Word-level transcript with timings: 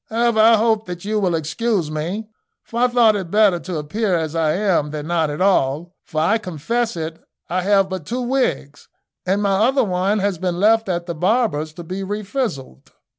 However, 0.09 0.39
I 0.39 0.55
hope 0.57 0.87
that 0.87 1.05
you 1.05 1.19
will 1.19 1.35
excuse 1.35 1.91
me, 1.91 2.27
for 2.63 2.79
I 2.79 2.87
thought 2.87 3.15
it 3.15 3.29
better 3.29 3.59
to 3.59 3.77
appear 3.77 4.15
as 4.15 4.33
I 4.33 4.53
am 4.53 4.89
than 4.89 5.05
not 5.05 5.29
at 5.29 5.41
all; 5.41 5.93
for, 6.05 6.19
I 6.19 6.39
confess 6.39 6.97
it, 6.97 7.21
I 7.51 7.61
have 7.61 7.87
but 7.87 8.07
two 8.07 8.21
wigs, 8.23 8.87
and 9.27 9.43
my 9.43 9.53
other 9.67 9.83
one 9.83 10.17
has 10.17 10.39
been 10.39 10.59
left 10.59 10.89
at 10.89 11.05
the 11.05 11.13
barber's 11.13 11.71
to 11.73 11.83
be 11.83 12.01
refrizzled." 12.01 12.89